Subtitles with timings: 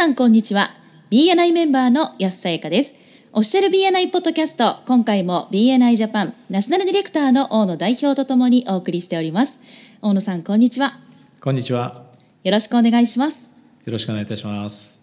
[0.00, 0.70] さんこんにちは。
[1.10, 2.94] BNI メンバーの安さやかです。
[3.34, 4.76] オフィシャル BNI ポッドキャスト。
[4.86, 9.60] 今回も BNI ジャパンナショナルディレクターの大野代表とともにお送りしております。
[10.00, 11.00] 大野さんこんにちは。
[11.42, 12.06] こんにちは。
[12.44, 13.52] よろしくお願いします。
[13.84, 15.00] よろしくお願いいたします。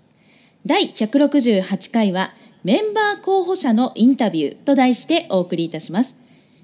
[0.65, 2.32] 第168回は
[2.64, 6.16] メンバー候補者のインタビューと題してお送りいたします。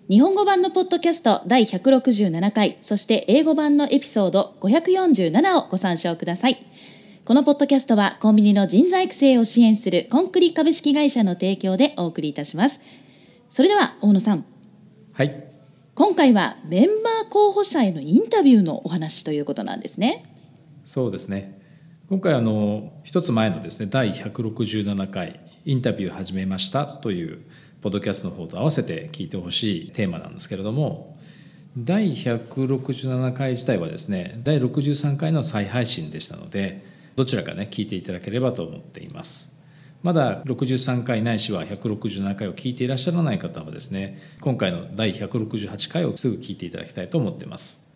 [0.09, 6.57] 日本語版のポッドキャスト第167回そして英語版のエピソード547をご参照ください
[7.26, 12.82] このポッドキャストはコンビニの人材育成を支援するコンクリ株式会社の提供でお送りいたします。
[13.49, 14.44] それでは大野さん。
[15.13, 15.48] はい。
[15.96, 20.36] 今回はメンバー候補者へのインタビューのお話ということなんですね。
[20.84, 21.62] そうですね。
[22.09, 27.40] 今回あの一つ前のですね第167回インタビュー始めましたという
[27.82, 31.18] ポッドキャストの方と合わせて聞いてほしいテーマなんですけれども
[31.77, 39.53] 第167回自体はですね第63回の再配信でしたのでどちらかね聞いていただければと思っています。
[40.03, 47.93] まだ63回ないしは167回を聞いていらっしゃらない方はですね今回の第168回をすぐ聞いていただきたいと思っています。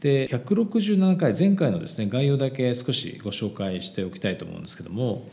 [0.00, 5.26] で167回前回のですね概要だけ少しご紹介しておきたいと思うんですけども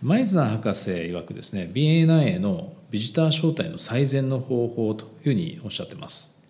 [0.00, 6.40] 前津博士曰くですね BNI へのビジター招待の最善の方法というふうにおっしゃってます。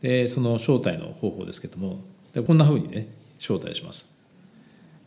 [0.00, 2.00] でその招待の方法ですけども
[2.44, 3.06] こんなふうにね
[3.38, 4.11] 招待します。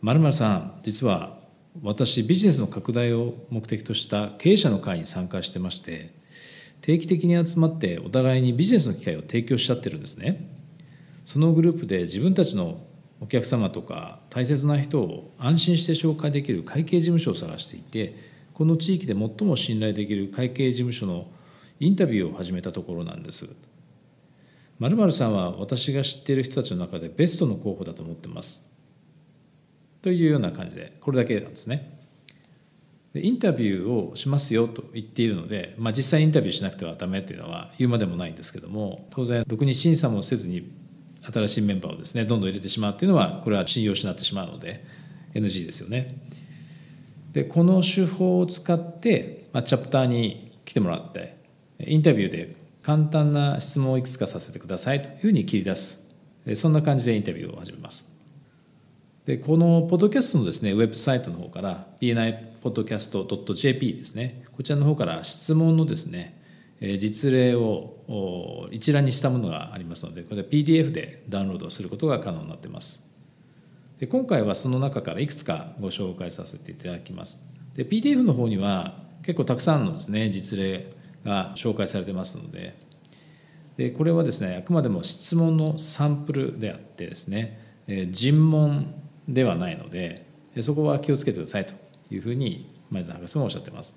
[0.06, 1.36] まるさん実は
[1.82, 6.14] 私ビジネスの拡大を目的とした経営者の会に参加してまして
[6.80, 10.48] 定期的に集まってお互いにビジネスの機会を提供しちゃってるんですね。
[11.24, 12.86] そのグループで自分たちの
[13.20, 18.14] お客様とか大切な人を安心して紹介できる会計事務所を探していて
[18.54, 21.26] この地域で最も信頼できる会計事務所の
[21.80, 23.56] インタビューを始めたところなんです。
[24.78, 28.75] まるさんは私が知っている人たちの中でベストの候補だと思ってます。
[30.06, 31.98] というような感じでこれだけなんですね。
[33.12, 40.70] でインタビューをしますよと言っているので、まあ、実際インタビューしなくてはダメというのは言うまでもないんですけども当然ろくに審査もせずに
[41.22, 44.84] 新しいメンバーをですねどんどん入れてしまうっていうのはこれは信用を失ってしまうので
[45.34, 46.22] NG ですよね。
[47.32, 51.36] でこの手法を使って、まあ、チャプターに来てもらって
[51.80, 56.14] インタビューで簡単な質問をいくつかさせてくださいというふうに切り出す
[56.54, 58.15] そんな感じでインタビューを始めます。
[59.26, 66.40] でこのポッドキャストのですねウェブサイトの方から bnipodcast.jp ですねこちらの方から質問のですね
[66.80, 73.10] 実例を一覧にしたものがありますのでこれは PDF でダウンロードすることが可能になっています。
[73.98, 77.42] で今回はその中からいくつかご紹介させていただきます。
[77.74, 80.92] で PDF の方には結構たくさんのですね実例
[81.24, 82.78] が紹介されてますので
[83.76, 87.58] でこれはですねあくまでも質問のサンプルであってですね
[88.10, 88.94] 尋問
[89.28, 90.26] ではないので
[90.60, 91.74] そこは気をつけてくださいと
[92.10, 93.94] いうふうに前津博士もおっしゃってます。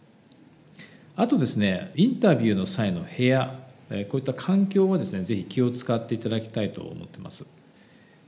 [1.16, 3.60] あとですねインタビューの際の部屋
[4.10, 7.52] こういった環境はですねぜひ気を使っていただきたいと思ってます。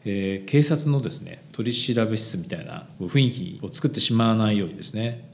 [0.03, 5.29] えー、警察のですね取り調べ室みたいな雰囲気を作ってしまわないようにですね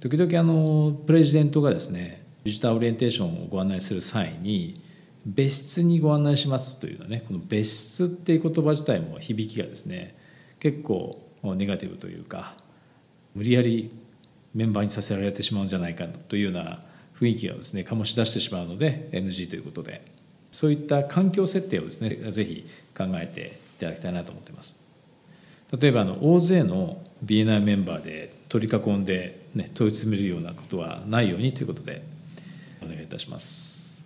[0.00, 4.80] 時々あのプレジデントがですねビジターオリエンテーションをご案内する際に
[5.26, 10.16] 別室にご案内しますというのはねこの別室っていう言葉自体も響きがですね
[10.60, 12.54] 結構ネガティブというか
[13.34, 13.90] 無理やり
[14.54, 16.80] メンバーにさせられてしまうんじゃないかというような
[17.18, 20.02] 雰囲気がですね醸し出してしまうので NG ということで
[20.50, 24.80] そういった環境設定をですねぜひ考えていただきたいなと思っています。
[25.78, 32.02] 例えばあの大勢の BNI メンバーで取り囲んで、ね、問い詰めるようなことはないようにということで
[32.82, 34.02] お願いいたします。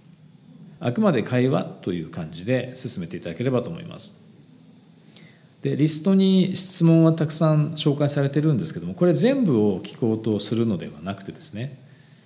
[0.81, 4.24] あくまで会話という感じで進めていただければと思います。
[5.65, 11.83] でリストに質問はたくさん紹介されてるんですけどもこれ全部を聞こうとするのではなくてですね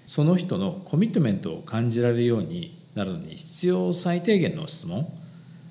[0.06, 5.06] その人のコミットメントを感じられるようになるのに必要最低限の質問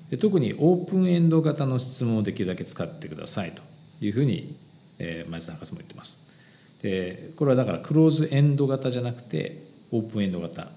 [0.08, 3.62] で特にオープンエンド型の質問をできるだけ使ってくださいと
[4.00, 4.56] いうふうに、
[4.98, 6.26] えー、前津博士も言ってます。
[6.80, 10.68] でこれはだからクローズエンド型じゃなくてオープンエンド型例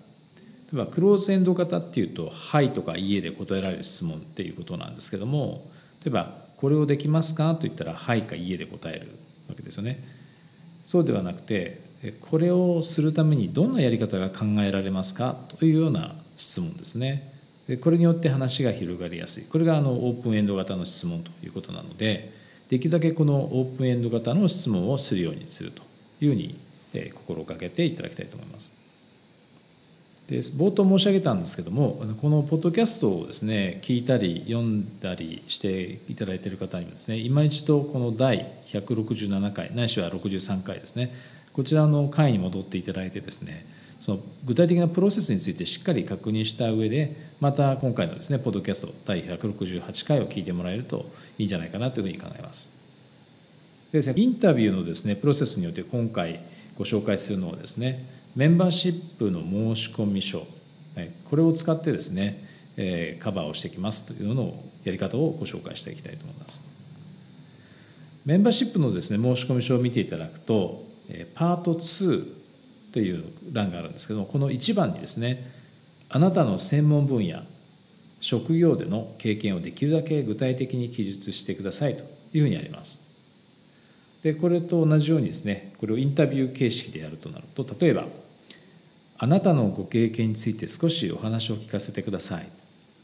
[0.73, 5.69] えばクローズエンド型っていうと「はい」とか「いいえ」で答えられる質問っていうことなんですけども
[6.03, 7.53] 例えばこれをできますか？
[7.55, 9.07] と言ったらはいかいえで答える
[9.49, 10.01] わけですよね。
[10.85, 11.81] そうではなくて
[12.21, 15.35] これをするためにどんなやり方が考えられますか？
[15.59, 17.29] というような質問ですね。
[17.81, 22.33] これによって話が広がりやすいこれがあのオープンエンド型の質問ということなので
[22.67, 25.81] できるだけこのオープンエンド型の質問をするようにすると
[26.19, 26.59] いうふうに
[27.13, 28.73] 心がけていただきたいと思います。
[30.31, 41.13] で冒頭申し上げたんですけどもこのポッドキャストをですね聞いたり読んだりしていただいている方にもですね今一度この第167回ないしは63回ですね
[41.51, 43.65] こちらの回に戻っていただいてですね
[43.99, 52.73] その具体的なプロセスについてしっかり確認した上でまた今回のですねポッドキャスト第168回を聞いてもらえるといいんじゃないかなというふうに考えます。
[53.91, 56.39] でですねインタビューのですねプロセスによって今回
[56.77, 60.45] ご紹介するのはですねメンバーシップの申し込み書。
[61.29, 62.43] これを使ってですね
[63.19, 66.63] カバーをしていきますというののやり方をご紹介していきたいと思います。
[68.25, 70.85] メンバーシップのですね申込書を見ていただくと
[71.33, 72.27] パート2
[72.93, 75.51] という欄があるんですけどこの1番にですね
[76.09, 77.41] あなたの専門分野
[78.19, 82.03] 職業での経験をできるだけ具体的に記述してくださいと
[82.33, 83.10] いうふうにあります。
[84.23, 88.05] でこれと同じようにですねこれをインタビュー形式でやるとなると例えば
[89.17, 92.47] 「あなたのご経験について少しお話を聞かせてください」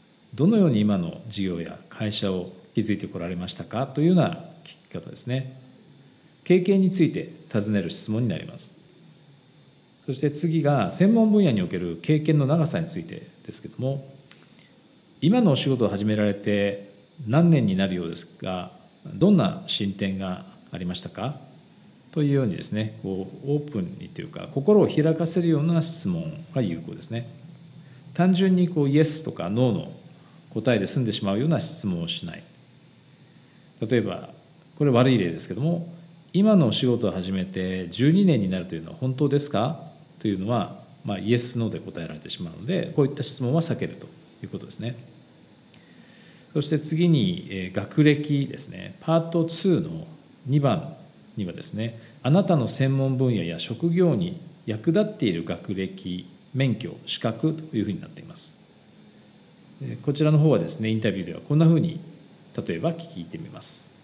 [0.34, 5.60] 「どのように今の事業や会社を築いてこられましたか?」というような聞き方ですね。
[6.44, 8.72] 経験について尋ねる質問になります。
[10.06, 14.10] そして次が専門分野における経験の長さについてですけども
[15.20, 16.88] 今のお仕事を始められて
[17.26, 18.72] 何年になるようですが
[19.14, 21.36] どんな進展がありましたか？
[22.10, 27.28] というようにですねこうオープンにというか心を開かせるような質問が有効ですね。
[28.14, 29.92] 単純にこうイエスとかノーの
[30.50, 32.42] 答えで済んでしまうような質問をしない。
[33.80, 34.30] 例えば
[34.76, 35.86] これ悪い例ですけども
[36.32, 39.80] 今のお仕事を始めて12年になるというのは本当ですか？
[40.18, 44.06] というのは、まあ、イエスノーで答えられてしまうのでこういった質問は避けると
[44.42, 44.96] いうことですね。
[46.54, 48.96] そして次に学歴ですね。
[49.00, 50.06] パート2の
[50.48, 50.94] 2番
[51.36, 58.58] にはですねあなたの専門分野や職業に役立っている学歴免許資格というふうになっています。
[60.02, 62.00] こちらの方はですねインタビューではこんなふうに
[62.66, 63.96] 例えば聞いてみます。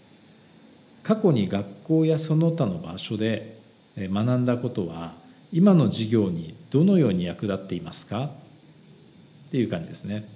[1.03, 3.59] 過去に学校やその他の場所で
[3.97, 5.13] 学んだことは
[5.53, 8.25] 今の授業にどのように役立っていますか？
[8.25, 10.27] っていう感じですね。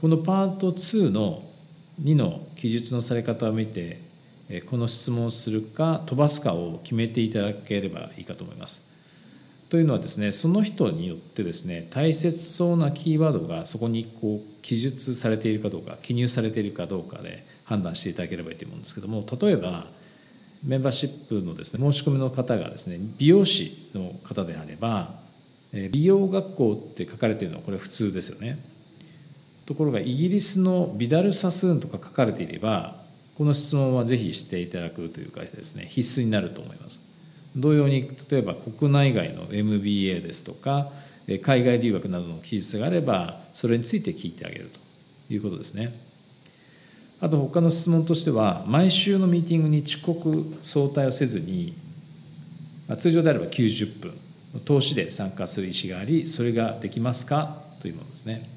[0.00, 1.42] このパート2の
[2.02, 4.00] 2の記述のされ方を見て
[4.60, 8.92] この質問をするか飛ばすかを決めていただければいいかと思います。
[9.72, 19.86] というのはですねその人によってですね大切そうなキーワードがそこにこう記述されているかどうか記入されているかどうかで判断していただければいいと思うんですけども例えば
[20.62, 25.14] メンバーシップのですね申し込みの方がですね美容師の方であれば
[25.72, 28.58] 美容学校って書かれているのはこれ普通ですよね。
[29.64, 33.01] ところがイギリスのビダル・サスーンとか書かれていれば
[33.42, 37.04] この質問はぜひしていただくというかですね必須になると思います。
[37.56, 40.92] 同様に例えば国内外の MBA ですとか
[41.42, 44.70] 海外留学などの記述があればそれについて聞いてあげる
[45.28, 45.92] ということですね。
[47.20, 51.74] あと他の質問としては毎週のミーティングに遅刻早退をせずに
[52.96, 54.12] 通常であれば90分
[54.64, 57.56] 投資で参加する意思がありそれができますか？
[57.80, 58.48] というものですね。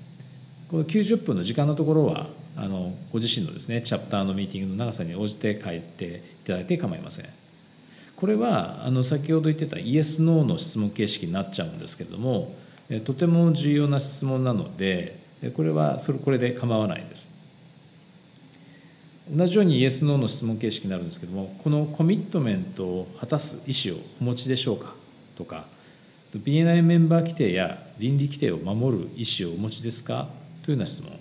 [0.70, 7.26] この90分の時間のところはあのご自身のですねチャプターのミーティングの長さに応じて書いていただいて構いません。
[8.16, 12.56] これはあの先ほど言ってたイエス・ノーの質問形式になっちゃうんですけれども
[13.04, 15.20] とても重要な質問なので
[15.54, 17.36] これはそれこれで構わないです。
[19.36, 24.94] 同じようにイエス・ノーの質問形式になるんですけどもこのコミットメントを果たす意思をお持ちでしょうか
[25.36, 25.66] とか
[26.36, 30.28] BNI メンバー規定や倫理規定を守る意思をお持ちですか
[30.64, 31.12] というような質問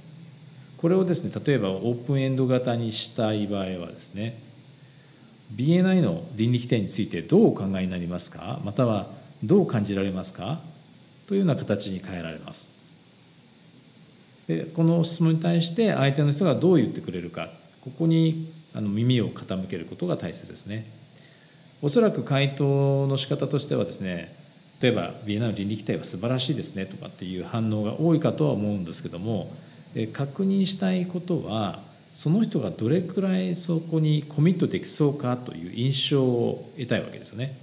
[0.85, 4.39] これをですね例えばオープンエンド型にしたい場合はですね
[5.57, 8.61] BNI の倫理規定についてどうお考えになりますか？
[8.67, 9.07] または
[9.43, 10.61] どう感じられますか？
[11.27, 12.79] というような形に変えられます。
[14.47, 17.49] でこの質問に対して相手の人がどう言ってくれるか。
[17.81, 20.85] ここにあの耳を傾けることが大切ですね。
[21.81, 24.37] おそらく回答の仕方としてはですね
[24.83, 29.51] 例えば BNI の倫理規定は素晴らしいですねとかっていう反応が多いかとは思うんですけども
[30.13, 31.81] 確認したいことは
[32.15, 37.57] その人がどれくらいそこにコミットできそうかという印象を得たいわけですよね。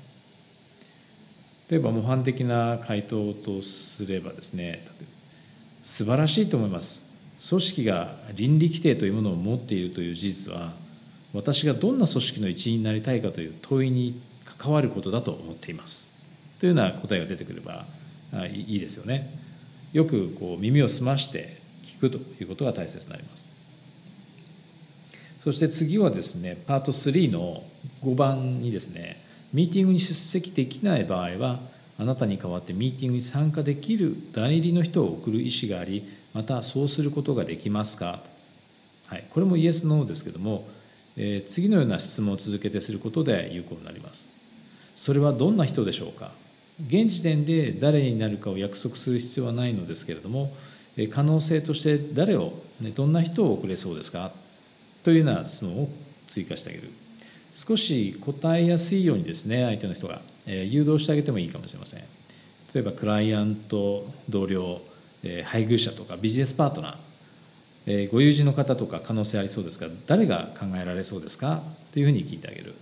[1.69, 4.85] 例えば模範的な回答とすればですね
[5.83, 7.11] 素晴らしいと思います。
[7.47, 10.73] 組織が倫理規定というものを持っているという事実は
[11.33, 14.21] 私がどんな組織の一員になりたいかという問いに
[14.57, 16.29] 関わることだと思っています。
[16.59, 17.85] というような答えが出てくれば
[18.53, 19.33] いいですよね。
[19.93, 21.60] よくこう耳を澄まして
[22.01, 23.49] くということが大切になります。
[25.43, 27.63] そして次はですねパート3の
[28.03, 29.19] 5番にですね
[29.53, 31.59] ミーティングに出席できない場合は
[31.97, 38.19] あなたに代わってミーティングに参加できる代理の人を送る意思がありまたそうすることができますか、
[39.07, 40.67] はい、これもイエス・ノーですけども、
[41.17, 44.29] えー、次のような質問を続けてすることで有効になります。
[44.95, 46.31] それはどんな人でしょうか？
[46.87, 50.51] 現時点で誰になるかを約束する必要はないのですけれども
[51.11, 54.31] 可能性として誰を、ね、どんな人を送れそうですか？
[55.03, 55.89] というような質問を
[56.27, 56.89] 追加してあげる。
[57.53, 61.99] 少し答えやすいようにですね相手の人が、え誘導してあげてもいいかもしれません。
[62.73, 64.81] 例えばクライアント同僚、
[65.23, 66.95] え配偶者とかビジネスパートナー、
[67.87, 71.61] えご友人の方とか可能性ありそうですか誰が考えられそうですか？
[71.93, 72.73] というふうに聞いてあげる。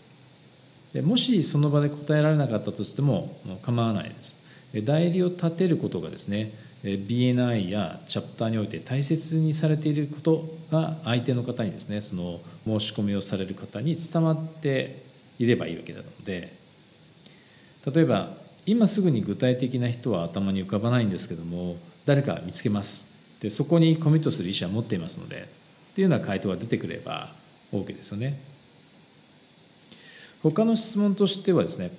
[0.94, 4.44] でもしその場で答えられなかったとしても構わないです。
[4.84, 6.51] 代理を立てることがですね
[6.83, 15.03] BNI やチャプターにおいて大切にされていることが相手の方にですねその申し込みをされる方に伝わって
[15.39, 16.53] いればいいわけなので
[17.93, 18.29] 例えば
[18.65, 25.36] 今すぐに具体的な人は頭に浮かばないんですけども誰か見つけますでそこにコミットする意思は持っていますので
[25.91, 27.29] っていうような回答が出てくれば
[27.74, 28.39] OK ですよね。
[30.41, 31.91] 他の質問としてはですね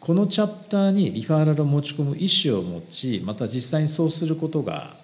[0.00, 4.94] このチャプターにリファーラルを持ち込む意思を持ちまた実際にそうすることが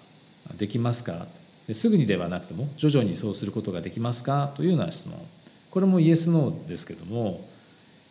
[0.57, 1.27] できますか？
[1.71, 4.51] すぐにではなくても徐々にそうすることができますか？
[4.55, 5.19] というような質問。
[5.69, 7.47] これもイエス・ノーですけども、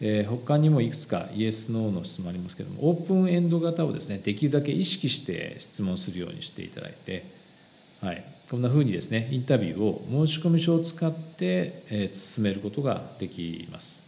[0.01, 7.25] えー、他にもいくつかイエス・ノーの質問ありますけどもオープンエンド型をですねできるだけ意識して質問するようにしていただいて、
[8.01, 14.06] はい、こんなふうにですねインタビューを申し込み書を使って、えー、進めることができます。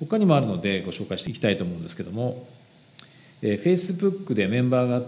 [0.00, 2.46] 他にもあるのでご紹介していきたいと思うんですけども、
[3.42, 5.02] えー、Facebook でメンバーが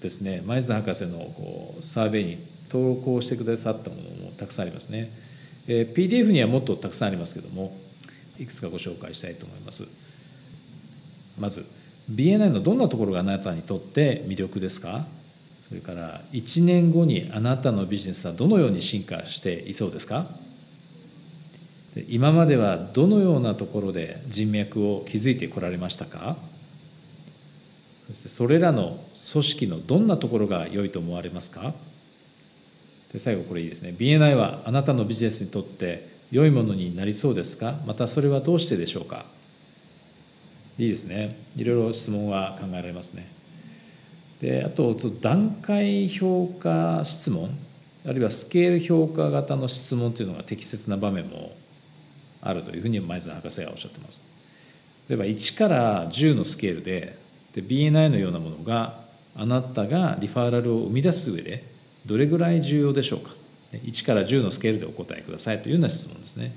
[0.00, 5.10] ですね前津博士のこうサーベイに投稿してくださったものもたくさんありますね、
[5.68, 7.76] えー、PDF にはもっとたくさんありますけども
[8.38, 9.84] いくつかご紹介したいと思います。
[11.38, 11.66] まず
[12.10, 15.06] BNI のどんなところがあなたにとって魅力ですか？
[15.68, 20.26] それから1年後にあなたのビジネスはどのように進化していそうですか？
[22.08, 26.36] 今まではどのようなところで人脈を築いてこられましたか？
[28.08, 28.98] そしてそれらの
[29.32, 31.74] 組織のどんなところが良いと思われますか？
[33.12, 33.94] で最後これいいですね。
[33.98, 37.74] BNI はあなたのビジネスにとって良いものになりそうですか？
[37.86, 39.24] またそれはどうしてでしょうか？
[40.78, 41.36] いいですね。
[41.56, 43.26] いろいろ質問は考えられますね。
[44.40, 47.50] であと段階評価質問
[48.06, 51.52] あるいはスケール評価型の質問というのが適切な場面も
[52.42, 54.22] あるというふうに前津博士はおっしゃってます。
[55.08, 57.16] 例えば1から10のスケールで
[57.54, 59.00] で BNI のようなものが
[59.36, 61.64] あなたがリファーラルを生み出す上で
[62.06, 63.32] どれぐらい重要でしょうか。
[63.72, 66.52] 1から10のスケールでお答えくださいというような質問ですね。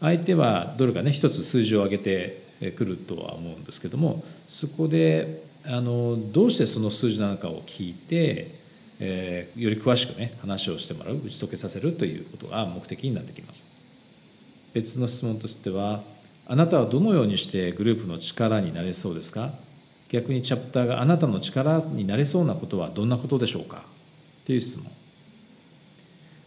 [0.00, 8.50] 相手はどれかね一つ数字を上げてくるとは思うんですけどもそこであのどうしてその数字なのかを聞いて、
[8.98, 13.69] えー、より詳しくね話をしてもらう打ち解けさせるということが目的になってきます。
[14.72, 16.02] 別の質問としては
[16.46, 19.50] あなたはどのようにしてグループの力になれそうですか？
[20.08, 23.84] 逆にチャプターがあなたの力になれそうなことはどんなことでしょうか？
[24.46, 24.90] という質問。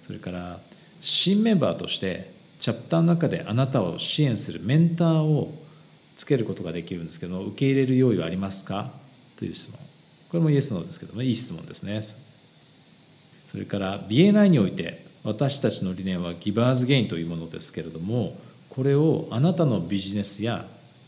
[0.05, 0.59] それから
[1.01, 5.53] 新メンバーとしてチャプターの中であなたを支援するメンターを
[6.17, 8.91] つけることができるんですけど受け入れる用意はありますか？
[9.37, 9.79] という質問。
[10.29, 12.01] これもイエスノーですけどもいい質問ですね。
[13.45, 18.37] それから BNI において私たちの理念はギバーズゲインというものですけれども
[18.69, 20.65] これをあなたのビジネスや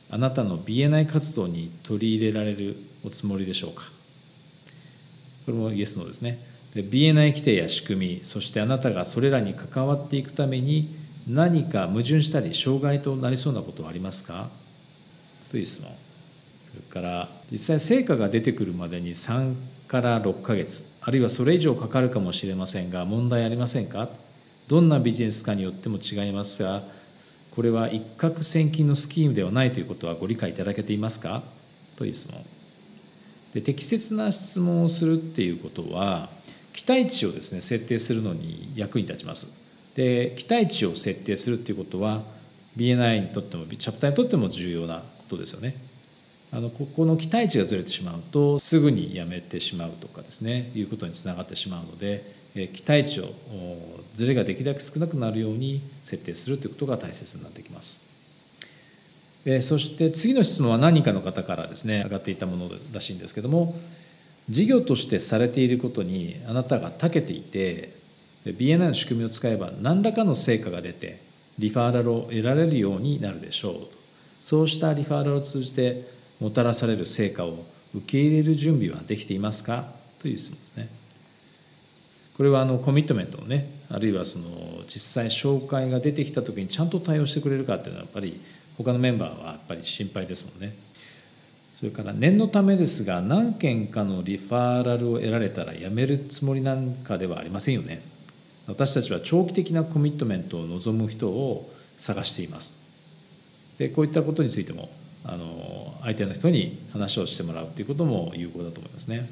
[0.10, 3.84] あなたの BNI 活動に取り入れられるおつもりでしょうか。
[5.46, 6.40] これもイエスのですね。
[6.74, 10.96] で BNI 規定や仕組みそしてあなたがそれらに関わっていくために
[11.28, 14.50] 何か矛盾したり障害となりそうなことはありますか？
[15.52, 15.92] という質問。
[16.76, 19.56] それから実際成果が出てくるまでに3
[19.88, 24.10] から6ヶ月あるいはそれ以上かかるかもしれませんが問題ありませんか？
[24.68, 26.82] どんなビジネスかによっても違いますが
[27.52, 31.44] これは一攫千金のスキームではないということはご理解いただけていますか？
[31.96, 32.44] という質問。
[33.54, 36.30] で適切な質問をするっていうことは
[36.74, 39.64] 期待値をですね設定するのに役に立ちます。
[39.96, 42.22] で期待値を設定するっていうことは
[42.76, 45.76] BNI にとってもチャプターにとっても重要なことですよね。
[46.56, 53.26] あのここの期待値がずれてしまうとすぐにやめてしまうとかですねいうことにつながってしまうので期待値を
[54.14, 58.06] ずれができるだけ少なくなるように設定するということが大切になってきます。
[59.62, 63.76] そして次の質問は何人かの方からですね上がっていたものらしいんですけども
[64.50, 67.92] 事業としてされていることにあなたが長けていて
[68.46, 71.20] BNI の仕組みを使えば何らかの成果が出て
[71.60, 73.74] リファーラルを得られるようになるでしょう
[74.42, 77.66] そうしたリファーラルを通じてもたらされる成果を
[77.96, 79.90] 受け入れる準備はできていますか？
[80.20, 80.90] という質問ですね。
[82.38, 84.48] これはあのコミットメントのねあるいはその
[84.88, 88.42] 実際紹介が出てきた時にちゃんと対応してくれるかっていうのはやっぱり
[88.78, 90.76] 他のメンバーはやっぱり心配ですもんね。
[91.80, 98.02] それから念のためですが何件かのリファーラルを得られたらやめるつもりなんかではありませんよね。
[98.68, 102.80] 私たちは長期的なコミットメントを望む人を探しています。
[103.78, 104.90] でこういったことについても
[105.24, 105.46] あの
[106.06, 109.28] 相手の人に話をしてもらうということも有効だと思いますね。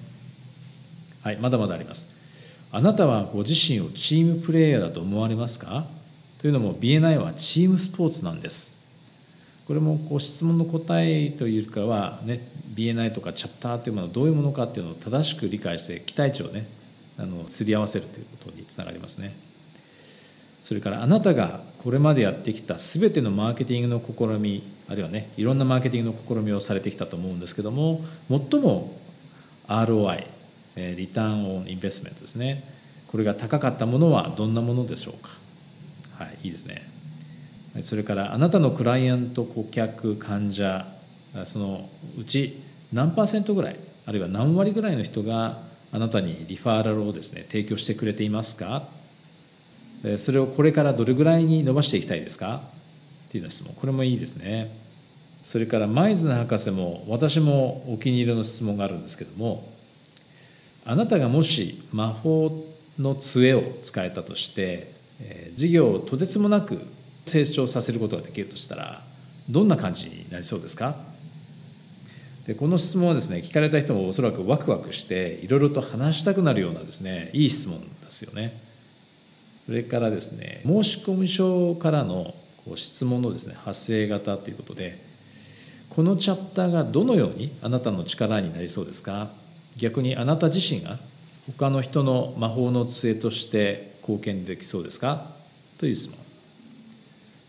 [1.22, 2.12] はい、まだまだあります。
[2.72, 5.86] あなたはご自身をチームプレーヤーだと思われますか？
[6.42, 8.88] というのも BNI はチームスポーツなんです。
[9.68, 12.42] これもこう質問の答えというかは、ね、
[12.74, 16.66] BNI とかチャプターというものはどういうものかっていうのを正しく理解して期待値をね
[17.20, 19.36] あのすり合わせるということにつながりますね。
[20.64, 28.98] それからあなたがこれまでやってきた全てのマーケティングの試みあるいはねいろんなマーケティングの試みをされてきたと思うんですけども最も
[29.68, 30.26] ROI
[30.96, 32.64] リターンオンインベストメントですね。
[33.08, 35.30] これが高かったものはどんなものでしょうか？
[36.24, 36.82] はいいいですね。
[37.82, 40.88] それからあなたのクライアント顧客患者
[41.46, 42.62] そのうち
[42.92, 45.60] 何パーセントぐらいあるいは何割ぐらいの人が
[45.92, 48.88] あなたにリファーラルをですね提供してくれていますか？
[50.18, 52.62] それをこれからどれぐらいに伸ばしていきたいですか？
[53.30, 53.74] っていう質問。
[53.74, 54.70] これもいいですね。
[55.44, 59.68] それからマイズナ博士も私もお気に入りの質問があるんですけども
[60.86, 62.64] あなたがもし魔法
[62.98, 64.90] の杖を使えたとして
[65.56, 66.80] 事業をとてつもなく
[67.26, 69.02] 成長させることができるとしたら
[69.50, 70.96] どんな感じになりそうですか？
[72.48, 78.54] でこの質問はですね聞かれた人もおそらくワクワクしていろいろと話したくなるようなですねいい質問ですよね。
[79.66, 82.34] それからですね申込書からの
[82.76, 85.00] 質問のですね発生型ということで
[85.90, 89.30] このチャプターがどのようにあなたの力になりそうですか？
[89.78, 90.98] 逆にあなた自身が
[91.58, 95.28] 他の人の魔法の杖として貢献できそうですか？
[95.78, 96.20] という質問。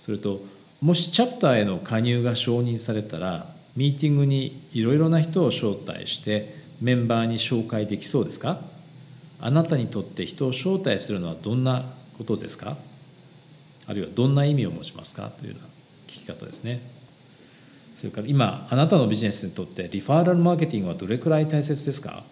[0.00, 0.40] それと
[0.82, 3.46] もしチャプターへの加入が承認されたら
[3.76, 8.60] ミーティングにいろいろな人を招待してメンバーに紹介できそうですか？
[9.40, 12.76] あなたにとって人を招待するのはどんなことですか？
[13.86, 15.28] あるいはどんな意味を持ちますか？
[15.28, 15.66] というような
[16.06, 16.80] 聞き方ですね。
[17.96, 22.22] それから今あなたのビジネスにとってリファーラルマーケティングはどれくらい大切ですか？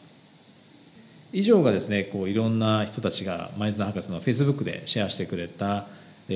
[1.32, 5.86] 以上がですねこういろんな人たちが前津博士のフェイスブックでシェアしてくれた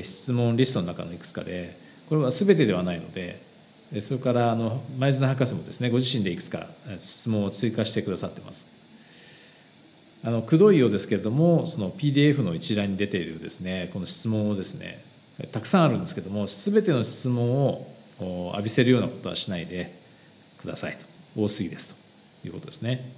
[0.03, 1.77] 質問リストの中のいくつかで
[2.09, 3.39] これは全てではないので
[4.01, 6.67] それからあの前津博士もですねご自身でいくつか
[6.99, 8.76] 質問を追加してくださってます。
[10.27, 15.01] あのくどいようですけれどもその PDF の一覧に出ているですねこの質問をですね
[15.53, 17.87] たくさんあるんですけども全ての質問を
[18.51, 19.93] 浴びせるようなことはしないで
[20.61, 20.97] ください
[21.35, 21.95] と多すぎです
[22.43, 23.09] ということですね。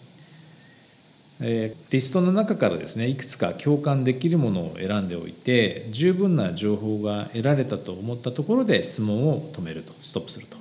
[1.40, 10.58] えリストの中からですねいくつか共感できるものを選んでおいて十分な情報が得られたと思ったところで質問を止めるとストップすると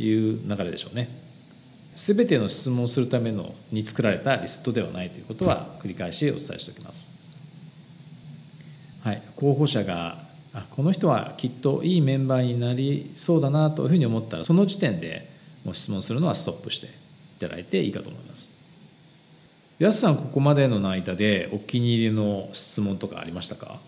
[0.00, 1.29] いう流れでしょうね。
[2.00, 7.10] 全ての質問をするためのに作られたリストではないということは繰り返しお伝えしておきます。
[9.02, 10.16] はい、候補者が
[10.54, 15.28] あこの人はきっといいメンバーになりそうだなというふうに思ったらその時点で
[15.64, 16.90] もう質問するのはストップしてい
[17.38, 18.58] ただいていいかと思います。
[19.78, 23.78] やすさんここまでの間でお気に入りの質問とかありましたか？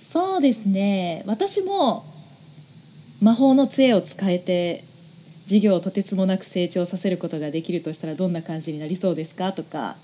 [0.00, 2.04] そうですね私も
[3.20, 4.84] 魔法の杖を使えて
[5.48, 9.52] 事業をとてつもなく成長させることができるとしたらどんな感じになりそうですか？
[9.52, 9.96] とか、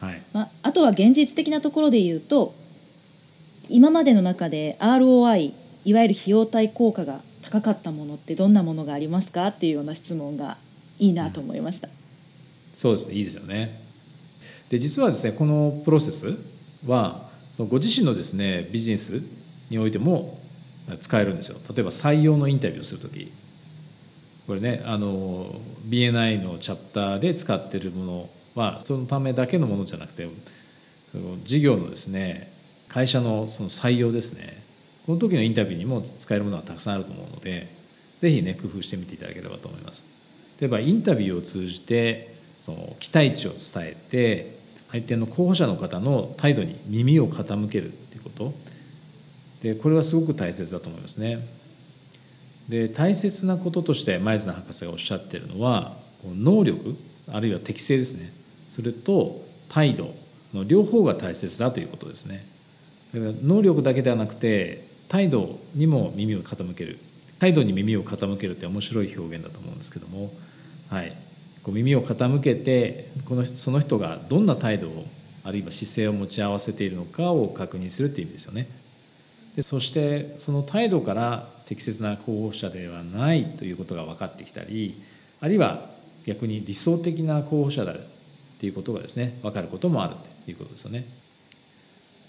[0.00, 0.22] はい。
[0.32, 2.54] まあ、あとは現実的なところで言うと
[3.68, 5.52] 今までの中で ROI
[5.84, 9.48] いわゆる費用対効果が高かったものってどんなものがありますか？
[9.48, 10.56] っていうような質問が
[10.98, 11.94] いいなと思いました、うん、
[12.74, 13.14] そうですね。
[13.16, 13.80] いいですよね。
[14.68, 16.38] で実はですねこのプロセス
[16.86, 19.20] はそのご自身のですねビジネス
[19.68, 20.38] においても
[21.00, 21.58] 使えるんですよ。
[21.74, 23.32] 例えば採用のインタビューをする時
[24.50, 25.46] これねあの
[25.88, 30.26] BNI のチャプターで使ってるものはそのためだけのものじゃなくて
[31.44, 32.50] 事業のですね
[32.88, 34.60] 会社のその採用ですね
[35.06, 37.72] この時のインタビューにも使えるものはたくさんあると思うので
[38.20, 40.04] 是非ね工夫してみていただければと思います。
[40.60, 44.58] 例えばインタビューを通じてその期待値を伝えて
[44.90, 48.52] 相手の候補者の方の態度に耳を傾けるっていうこと
[49.62, 51.38] でこれはすごく大切だと思いますね。
[52.70, 56.96] で大切なこととして前津博士がおっしゃってるのは能力
[57.32, 58.32] あるいは適性ですね。
[58.70, 60.14] それと態度
[60.54, 62.46] の両方が大切だということですね。
[63.12, 66.98] だから能力だけではなくて態度にも耳を傾ける。
[67.40, 70.30] 態度に耳を傾けるって面白い表現だと思うんですけども
[70.90, 71.12] はい、
[71.62, 75.06] こう耳を傾けてこのその人がどんな態度を
[75.44, 78.68] あるいは姿勢を持ち合わせているのかを確認するっていう意味ですよね。
[79.56, 85.00] でそしてその態度から適切な候補者ではないということが分かってきたり
[85.40, 85.86] あるいは
[86.26, 87.96] 逆に理想的な候補者だっ
[88.60, 91.04] ていうことがですね分かることもあるということですよね。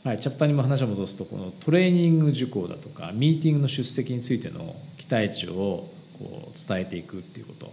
[0.04, 7.72] はい、チャプターにも話を戻すとこのトレーニング受講だとかミーティングの出席についての期待値をこう伝えていくっていうこと、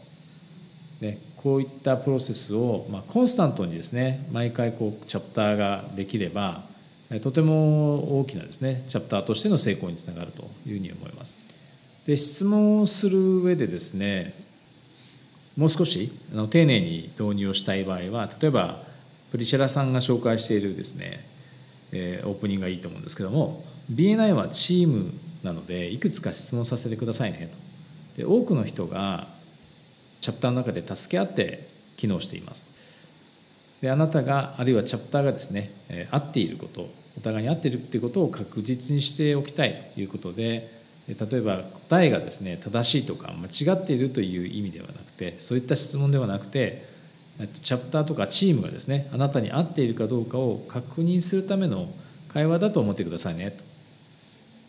[1.01, 6.68] ね、こういったプロセスを、まあ、コンスタントにですね毎回こうチャプターができれば
[7.23, 11.35] とても大きなですねチャプターとしての成功につながるというふうに思います。
[12.07, 14.35] で質問をする上でですね
[15.57, 18.83] もう少しあの丁寧に導入をしたい場合は例えば
[19.31, 21.21] プリシェラさんが紹介しているですね、
[21.93, 27.51] えー、オープニングがいいと思うんですけども BNI はチームなのでいくつか質問させてくださいね
[28.17, 29.27] とで多くの人が
[30.21, 32.73] チャプターの中で助け合って機能しています
[33.81, 40.71] であなたがあるいはチャプターがですね、え、合っていることお互いに合ってるっていうことを確実にしておきたいということで
[41.09, 46.85] 例えば答えがですね正しいとか間違っているという意味ではなくてそういった質問ではなくて
[47.63, 51.89] チャプターとかチームがですねあなたに合っているかどうかを確認するための
[52.29, 53.65] 会話だと思ってくださいねと。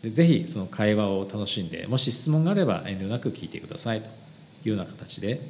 [0.02, 4.10] でぜひその会話を楽しんでもし質問があれば遠慮なく聞いてくださいとい
[4.66, 5.40] うような形で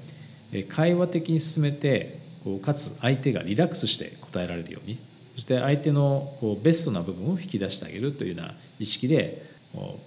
[0.68, 4.98] 会話的に進めてこうかつ相手がリラックスして答えられるように
[5.40, 9.40] そして相手のこうベストな部分を引き出してあげるというような意識で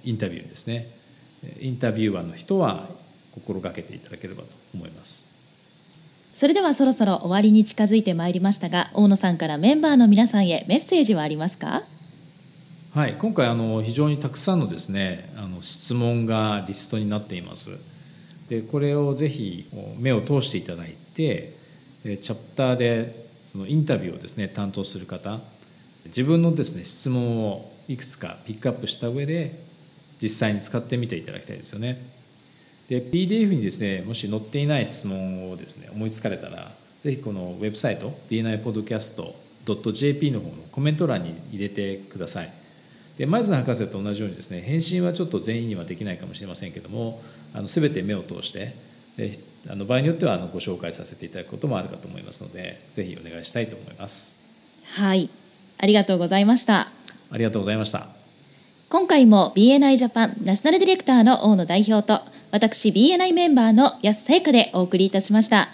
[0.04, 0.88] インタビューですね。
[1.60, 2.88] インタビュアーの人は
[3.34, 5.34] 心がけていただければと思います。
[6.36, 11.82] それではそろそろ終わりに近づいてまいりましたが大野さんからメンバーの皆さんへメッセージはありますか？
[12.93, 17.80] はい今回あの非常にたくさんのですねあの質問がリストになっています。
[18.50, 19.67] でこれをぜひ
[19.98, 21.56] 目を通していただいて
[22.04, 23.23] チャプターで
[23.54, 25.39] そのインタビューをですね担当する方
[26.08, 29.58] 自分のですね質問をいくつかピックアップした上で
[30.22, 31.98] 実際に使ってみていただきたいですよね。
[32.89, 36.72] で PDF にですねもし載っていない質問をですね思いつかれたら
[37.04, 42.52] ぜひこのウェブサイト bnipodcast.jp の方のコメント欄に入れてください。
[43.18, 47.22] で前津博士と同じようにですね返信はちょっと全員にはできないかもしれませんけども
[47.54, 48.74] あの全て目を通して
[49.69, 54.47] あの場合によってはあのご紹介させていただくこともあるかと思いますのでぜひお願いしたいと思います。
[54.95, 55.30] はい
[55.78, 56.88] ありがとうございました。
[57.32, 58.08] ありがとうございました。
[58.89, 62.21] 今回も BNI ジャパンナショナルディレクターの大野代表と
[62.52, 65.69] 私 BNI メンバーの安さやかでお送りいたしました。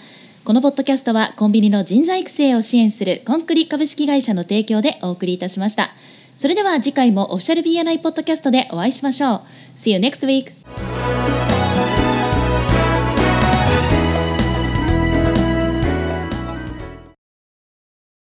[0.46, 5.90] このポッドキャストはコンビニの人材育成を支援するコンクリ株式会社の提供でお送りいたしました。
[6.38, 9.42] それでは次回もオフィシャル BNI ポッドキャストでお会いしましょう。
[9.78, 11.49] See you next week!